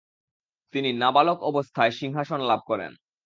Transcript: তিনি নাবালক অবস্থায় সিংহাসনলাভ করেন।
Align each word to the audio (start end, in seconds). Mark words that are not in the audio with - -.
তিনি 0.73 0.89
নাবালক 0.93 1.39
অবস্থায় 1.43 1.91
সিংহাসনলাভ 1.91 2.59
করেন। 2.67 2.91